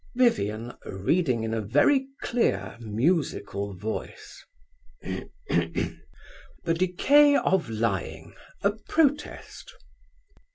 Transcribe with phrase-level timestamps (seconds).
[0.15, 4.43] VIVIAN (reading in a very clear, musical voice).
[4.99, 5.29] THE
[6.65, 8.33] DECAY OF LYING:
[8.63, 9.71] A PROTEST.